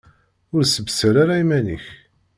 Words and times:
Ur 0.55 0.63
ssebsal 0.65 1.15
ara 1.23 1.41
iman-ik! 1.43 1.85